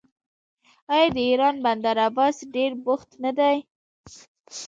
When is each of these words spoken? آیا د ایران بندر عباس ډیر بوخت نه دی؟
آیا 0.93 1.07
د 1.15 1.17
ایران 1.29 1.55
بندر 1.65 1.97
عباس 2.07 2.37
ډیر 2.55 2.71
بوخت 2.83 3.09
نه 3.23 3.31
دی؟ 3.37 3.57